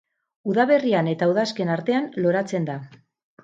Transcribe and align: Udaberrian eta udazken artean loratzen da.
Udaberrian 0.53 1.11
eta 1.11 1.29
udazken 1.35 1.75
artean 1.77 2.11
loratzen 2.25 2.69
da. 2.75 2.83